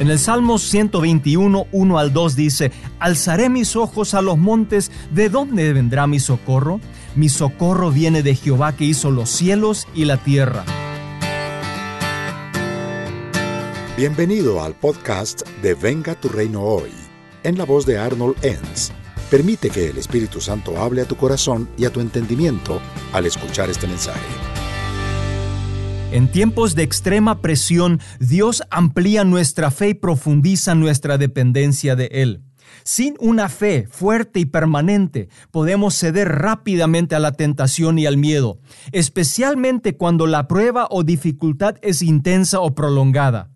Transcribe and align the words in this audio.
En 0.00 0.08
el 0.08 0.18
Salmo 0.18 0.58
121, 0.58 1.66
1 1.70 1.98
al 1.98 2.12
2 2.14 2.34
dice, 2.34 2.72
Alzaré 2.98 3.50
mis 3.50 3.76
ojos 3.76 4.14
a 4.14 4.22
los 4.22 4.38
montes, 4.38 4.90
¿de 5.10 5.28
dónde 5.28 5.74
vendrá 5.74 6.06
mi 6.06 6.20
socorro? 6.20 6.80
Mi 7.14 7.28
socorro 7.28 7.90
viene 7.90 8.22
de 8.22 8.34
Jehová 8.34 8.74
que 8.74 8.86
hizo 8.86 9.10
los 9.10 9.28
cielos 9.28 9.86
y 9.94 10.06
la 10.06 10.16
tierra. 10.16 10.64
Bienvenido 13.98 14.62
al 14.62 14.74
podcast 14.74 15.46
de 15.60 15.74
Venga 15.74 16.14
tu 16.14 16.30
reino 16.30 16.62
hoy, 16.62 16.92
en 17.42 17.58
la 17.58 17.66
voz 17.66 17.84
de 17.84 17.98
Arnold 17.98 18.42
Enns. 18.42 18.92
Permite 19.30 19.68
que 19.68 19.90
el 19.90 19.98
Espíritu 19.98 20.40
Santo 20.40 20.82
hable 20.82 21.02
a 21.02 21.04
tu 21.04 21.16
corazón 21.16 21.68
y 21.76 21.84
a 21.84 21.90
tu 21.90 22.00
entendimiento 22.00 22.80
al 23.12 23.26
escuchar 23.26 23.68
este 23.68 23.86
mensaje. 23.86 24.59
En 26.12 26.26
tiempos 26.26 26.74
de 26.74 26.82
extrema 26.82 27.40
presión, 27.40 28.00
Dios 28.18 28.64
amplía 28.70 29.22
nuestra 29.22 29.70
fe 29.70 29.90
y 29.90 29.94
profundiza 29.94 30.74
nuestra 30.74 31.18
dependencia 31.18 31.94
de 31.94 32.06
Él. 32.10 32.42
Sin 32.82 33.14
una 33.20 33.48
fe 33.48 33.86
fuerte 33.88 34.40
y 34.40 34.44
permanente, 34.44 35.28
podemos 35.52 35.94
ceder 35.94 36.28
rápidamente 36.28 37.14
a 37.14 37.20
la 37.20 37.30
tentación 37.30 37.96
y 38.00 38.06
al 38.06 38.16
miedo, 38.16 38.58
especialmente 38.90 39.96
cuando 39.96 40.26
la 40.26 40.48
prueba 40.48 40.88
o 40.90 41.04
dificultad 41.04 41.76
es 41.80 42.02
intensa 42.02 42.58
o 42.58 42.74
prolongada. 42.74 43.50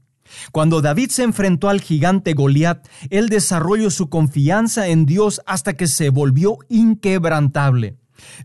Cuando 0.52 0.80
David 0.80 1.10
se 1.10 1.24
enfrentó 1.24 1.68
al 1.68 1.80
gigante 1.80 2.34
Goliat, 2.34 2.86
él 3.10 3.30
desarrolló 3.30 3.90
su 3.90 4.09
confianza 4.09 4.86
en 4.86 5.06
Dios 5.06 5.40
hasta 5.45 5.74
que 5.74 5.88
se 5.88 6.10
volvió 6.10 6.59
inquebrantable. 6.68 7.96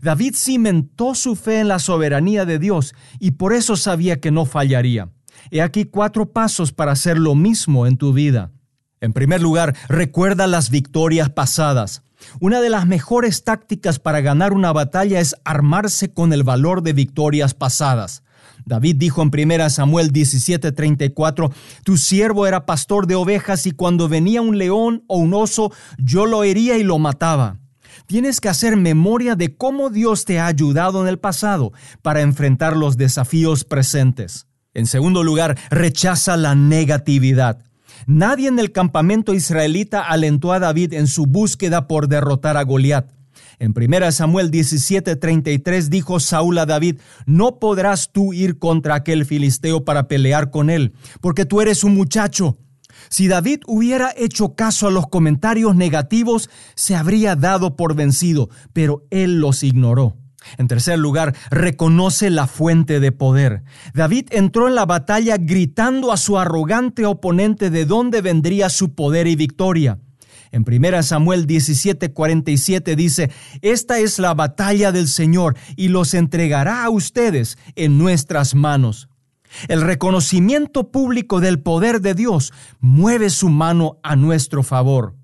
David 0.02 0.34
cimentó 0.36 1.14
su 1.14 1.36
fe 1.36 1.60
en 1.60 1.68
la 1.68 1.78
soberanía 1.78 2.44
de 2.44 2.58
Dios 2.58 2.94
y 3.18 3.32
por 3.32 3.52
eso 3.52 3.76
sabía 3.76 4.20
que 4.20 4.30
no 4.30 4.46
fallaría. 4.46 5.10
He 5.50 5.62
aquí 5.62 5.84
cuatro 5.84 6.32
pasos 6.32 6.72
para 6.72 6.92
hacer 6.92 7.18
lo 7.18 7.34
mismo 7.34 7.86
en 7.86 7.96
tu 7.96 8.12
vida. 8.12 8.52
En 9.00 9.12
primer 9.12 9.40
lugar, 9.40 9.74
recuerda 9.88 10.46
las 10.46 10.70
victorias 10.70 11.30
pasadas. 11.30 12.02
Una 12.38 12.60
de 12.60 12.68
las 12.68 12.86
mejores 12.86 13.44
tácticas 13.44 13.98
para 13.98 14.20
ganar 14.20 14.52
una 14.52 14.72
batalla 14.72 15.20
es 15.20 15.36
armarse 15.44 16.12
con 16.12 16.32
el 16.32 16.42
valor 16.42 16.82
de 16.82 16.92
victorias 16.92 17.54
pasadas. 17.54 18.22
David 18.66 18.96
dijo 18.96 19.22
en 19.22 19.30
1 19.32 19.70
Samuel 19.70 20.12
17:34, 20.12 21.50
Tu 21.82 21.96
siervo 21.96 22.46
era 22.46 22.66
pastor 22.66 23.06
de 23.06 23.14
ovejas 23.14 23.66
y 23.66 23.72
cuando 23.72 24.08
venía 24.08 24.42
un 24.42 24.58
león 24.58 25.02
o 25.06 25.16
un 25.16 25.32
oso, 25.32 25.72
yo 25.98 26.26
lo 26.26 26.44
hería 26.44 26.76
y 26.76 26.82
lo 26.82 26.98
mataba. 26.98 27.59
Tienes 28.10 28.40
que 28.40 28.48
hacer 28.48 28.76
memoria 28.76 29.36
de 29.36 29.54
cómo 29.56 29.88
Dios 29.88 30.24
te 30.24 30.40
ha 30.40 30.46
ayudado 30.46 31.00
en 31.00 31.06
el 31.06 31.20
pasado 31.20 31.72
para 32.02 32.22
enfrentar 32.22 32.76
los 32.76 32.96
desafíos 32.96 33.62
presentes. 33.62 34.48
En 34.74 34.88
segundo 34.88 35.22
lugar, 35.22 35.56
rechaza 35.70 36.36
la 36.36 36.56
negatividad. 36.56 37.62
Nadie 38.08 38.48
en 38.48 38.58
el 38.58 38.72
campamento 38.72 39.32
israelita 39.32 40.00
alentó 40.00 40.52
a 40.52 40.58
David 40.58 40.94
en 40.94 41.06
su 41.06 41.26
búsqueda 41.26 41.86
por 41.86 42.08
derrotar 42.08 42.56
a 42.56 42.64
Goliat. 42.64 43.12
En 43.60 43.74
1 43.76 44.10
Samuel 44.10 44.50
17:33 44.50 45.88
dijo 45.88 46.18
Saúl 46.18 46.58
a 46.58 46.66
David, 46.66 46.98
no 47.26 47.60
podrás 47.60 48.10
tú 48.10 48.32
ir 48.32 48.58
contra 48.58 48.96
aquel 48.96 49.24
filisteo 49.24 49.84
para 49.84 50.08
pelear 50.08 50.50
con 50.50 50.68
él, 50.68 50.94
porque 51.20 51.44
tú 51.44 51.60
eres 51.60 51.84
un 51.84 51.94
muchacho 51.94 52.58
si 53.08 53.28
David 53.28 53.60
hubiera 53.66 54.12
hecho 54.16 54.54
caso 54.54 54.86
a 54.86 54.90
los 54.90 55.08
comentarios 55.08 55.74
negativos, 55.76 56.50
se 56.74 56.94
habría 56.94 57.36
dado 57.36 57.76
por 57.76 57.94
vencido, 57.94 58.50
pero 58.72 59.04
él 59.10 59.40
los 59.40 59.62
ignoró. 59.62 60.16
En 60.58 60.68
tercer 60.68 60.98
lugar, 60.98 61.34
reconoce 61.50 62.30
la 62.30 62.46
fuente 62.46 62.98
de 63.00 63.12
poder. 63.12 63.62
David 63.94 64.28
entró 64.30 64.68
en 64.68 64.74
la 64.74 64.86
batalla 64.86 65.36
gritando 65.38 66.12
a 66.12 66.16
su 66.16 66.38
arrogante 66.38 67.04
oponente 67.04 67.70
de 67.70 67.84
dónde 67.84 68.22
vendría 68.22 68.70
su 68.70 68.94
poder 68.94 69.26
y 69.26 69.36
victoria. 69.36 69.98
En 70.52 70.64
1 70.66 71.02
Samuel 71.02 71.46
17:47 71.46 72.96
dice, 72.96 73.30
Esta 73.62 73.98
es 73.98 74.18
la 74.18 74.34
batalla 74.34 74.90
del 74.90 75.08
Señor 75.08 75.56
y 75.76 75.88
los 75.88 76.14
entregará 76.14 76.84
a 76.84 76.90
ustedes 76.90 77.56
en 77.76 77.98
nuestras 77.98 78.54
manos. 78.54 79.09
El 79.68 79.82
reconocimiento 79.82 80.90
público 80.90 81.40
del 81.40 81.60
poder 81.60 82.00
de 82.00 82.14
Dios 82.14 82.52
mueve 82.80 83.30
su 83.30 83.48
mano 83.48 83.98
a 84.02 84.16
nuestro 84.16 84.62
favor. 84.62 85.14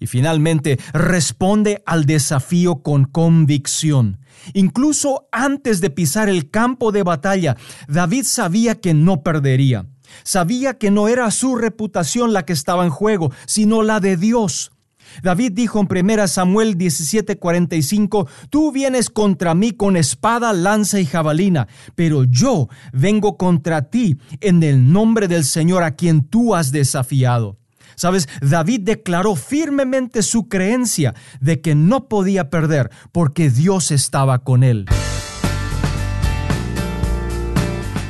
Y 0.00 0.06
finalmente 0.06 0.78
responde 0.92 1.82
al 1.86 2.04
desafío 2.04 2.82
con 2.82 3.04
convicción. 3.04 4.20
Incluso 4.52 5.28
antes 5.32 5.80
de 5.80 5.90
pisar 5.90 6.28
el 6.28 6.50
campo 6.50 6.92
de 6.92 7.02
batalla, 7.02 7.56
David 7.88 8.24
sabía 8.24 8.80
que 8.80 8.94
no 8.94 9.22
perdería. 9.22 9.86
Sabía 10.22 10.78
que 10.78 10.90
no 10.90 11.08
era 11.08 11.30
su 11.30 11.56
reputación 11.56 12.32
la 12.32 12.44
que 12.44 12.52
estaba 12.52 12.84
en 12.84 12.90
juego, 12.90 13.32
sino 13.46 13.82
la 13.82 14.00
de 14.00 14.16
Dios. 14.16 14.73
David 15.22 15.52
dijo 15.52 15.80
en 15.80 15.88
1 15.90 16.28
Samuel 16.28 16.76
17:45, 16.76 18.28
Tú 18.50 18.72
vienes 18.72 19.10
contra 19.10 19.54
mí 19.54 19.72
con 19.72 19.96
espada, 19.96 20.52
lanza 20.52 21.00
y 21.00 21.06
jabalina, 21.06 21.68
pero 21.94 22.24
yo 22.24 22.68
vengo 22.92 23.36
contra 23.36 23.90
ti 23.90 24.16
en 24.40 24.62
el 24.62 24.92
nombre 24.92 25.28
del 25.28 25.44
Señor 25.44 25.82
a 25.82 25.96
quien 25.96 26.24
tú 26.24 26.54
has 26.54 26.72
desafiado. 26.72 27.58
Sabes, 27.96 28.28
David 28.40 28.80
declaró 28.80 29.36
firmemente 29.36 30.22
su 30.22 30.48
creencia 30.48 31.14
de 31.40 31.60
que 31.60 31.74
no 31.74 32.08
podía 32.08 32.50
perder 32.50 32.90
porque 33.12 33.50
Dios 33.50 33.90
estaba 33.90 34.40
con 34.40 34.64
él. 34.64 34.86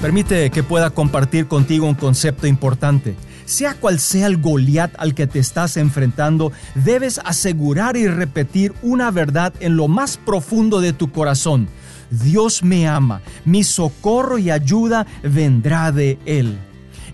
Permite 0.01 0.51
que 0.51 0.63
pueda 0.63 0.91
compartir 0.91 1.47
contigo 1.47 1.87
un 1.87 1.95
concepto 1.95 2.47
importante. 2.47 3.17
Sea 3.45 3.75
cual 3.75 4.01
sea 4.01 4.27
el 4.27 4.39
Goliat 4.39 4.95
al 4.99 5.15
que 5.15 5.27
te 5.27 5.39
estás 5.39 5.77
enfrentando, 5.77 6.53
debes 6.75 7.21
asegurar 7.25 7.97
y 7.97 8.07
repetir 8.07 8.73
una 8.83 9.11
verdad 9.11 9.53
en 9.61 9.77
lo 9.77 9.89
más 9.89 10.17
profundo 10.17 10.81
de 10.81 10.93
tu 10.93 11.13
corazón. 11.13 11.69
Dios 12.11 12.63
me 12.63 12.89
ama, 12.89 13.21
mi 13.45 13.65
socorro 13.65 14.39
y 14.39 14.51
ayuda 14.51 15.07
vendrá 15.23 15.93
de 15.93 16.19
Él. 16.27 16.59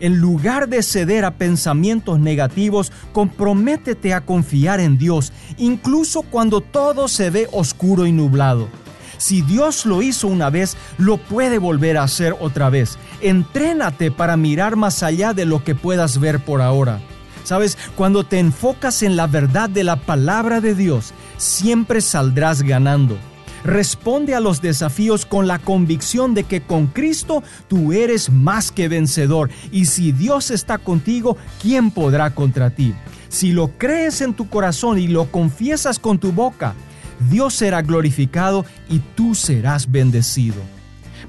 En 0.00 0.18
lugar 0.18 0.68
de 0.68 0.82
ceder 0.82 1.26
a 1.26 1.36
pensamientos 1.36 2.18
negativos, 2.18 2.90
comprométete 3.12 4.14
a 4.14 4.22
confiar 4.22 4.80
en 4.80 4.96
Dios, 4.96 5.32
incluso 5.58 6.22
cuando 6.22 6.62
todo 6.62 7.06
se 7.06 7.28
ve 7.28 7.48
oscuro 7.52 8.06
y 8.06 8.12
nublado. 8.12 8.68
Si 9.20 9.42
Dios 9.42 9.84
lo 9.84 10.00
hizo 10.00 10.28
una 10.28 10.48
vez, 10.48 10.78
lo 10.96 11.18
puede 11.18 11.58
volver 11.58 11.98
a 11.98 12.04
hacer 12.04 12.34
otra 12.40 12.70
vez. 12.70 12.96
Entrénate 13.20 14.10
para 14.10 14.38
mirar 14.38 14.76
más 14.76 15.02
allá 15.02 15.34
de 15.34 15.44
lo 15.44 15.62
que 15.62 15.74
puedas 15.74 16.18
ver 16.18 16.42
por 16.42 16.62
ahora. 16.62 17.00
Sabes, 17.44 17.76
cuando 17.96 18.24
te 18.24 18.38
enfocas 18.38 19.02
en 19.02 19.16
la 19.16 19.26
verdad 19.26 19.68
de 19.68 19.84
la 19.84 19.96
palabra 19.96 20.62
de 20.62 20.74
Dios, 20.74 21.12
siempre 21.36 22.00
saldrás 22.00 22.62
ganando. 22.62 23.18
Responde 23.62 24.34
a 24.34 24.40
los 24.40 24.62
desafíos 24.62 25.26
con 25.26 25.46
la 25.46 25.58
convicción 25.58 26.32
de 26.32 26.44
que 26.44 26.62
con 26.62 26.86
Cristo 26.86 27.42
tú 27.68 27.92
eres 27.92 28.30
más 28.30 28.72
que 28.72 28.88
vencedor 28.88 29.50
y 29.70 29.84
si 29.84 30.12
Dios 30.12 30.50
está 30.50 30.78
contigo, 30.78 31.36
¿quién 31.60 31.90
podrá 31.90 32.34
contra 32.34 32.70
ti? 32.70 32.94
Si 33.28 33.52
lo 33.52 33.68
crees 33.76 34.22
en 34.22 34.32
tu 34.32 34.48
corazón 34.48 34.98
y 34.98 35.08
lo 35.08 35.30
confiesas 35.30 35.98
con 35.98 36.18
tu 36.18 36.32
boca, 36.32 36.74
Dios 37.28 37.54
será 37.54 37.82
glorificado 37.82 38.64
y 38.88 39.00
tú 39.14 39.34
serás 39.34 39.90
bendecido. 39.90 40.56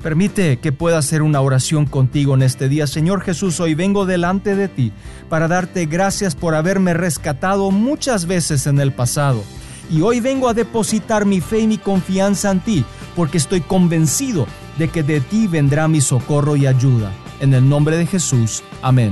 Permite 0.01 0.57
que 0.57 0.71
pueda 0.71 0.97
hacer 0.97 1.21
una 1.21 1.41
oración 1.41 1.85
contigo 1.85 2.33
en 2.33 2.41
este 2.41 2.69
día. 2.69 2.87
Señor 2.87 3.21
Jesús, 3.21 3.59
hoy 3.59 3.75
vengo 3.75 4.05
delante 4.05 4.55
de 4.55 4.67
ti 4.67 4.91
para 5.29 5.47
darte 5.47 5.85
gracias 5.85 6.33
por 6.33 6.55
haberme 6.55 6.93
rescatado 6.93 7.69
muchas 7.69 8.25
veces 8.25 8.65
en 8.65 8.79
el 8.79 8.91
pasado. 8.91 9.43
Y 9.91 10.01
hoy 10.01 10.19
vengo 10.19 10.47
a 10.47 10.53
depositar 10.53 11.25
mi 11.25 11.41
fe 11.41 11.59
y 11.59 11.67
mi 11.67 11.77
confianza 11.77 12.49
en 12.49 12.61
ti, 12.61 12.85
porque 13.15 13.37
estoy 13.37 13.61
convencido 13.61 14.47
de 14.79 14.87
que 14.87 15.03
de 15.03 15.19
ti 15.19 15.47
vendrá 15.47 15.87
mi 15.87 16.01
socorro 16.01 16.55
y 16.55 16.65
ayuda. 16.65 17.11
En 17.41 17.53
el 17.53 17.67
nombre 17.67 17.97
de 17.97 18.05
Jesús. 18.05 18.63
Amén. 18.81 19.11